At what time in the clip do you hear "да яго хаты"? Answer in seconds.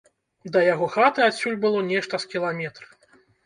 0.55-1.25